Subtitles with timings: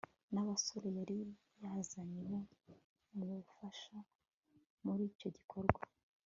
[0.33, 1.17] nabasore yari
[1.61, 2.39] yazanye bo
[3.07, 3.95] kumufasha
[4.85, 5.81] muri icyo gikorwa